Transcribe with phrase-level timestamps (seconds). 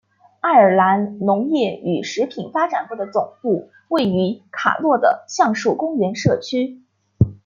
[0.39, 6.81] 爱尔兰农业与食品发展部的总部位于卡洛的橡树公园社区。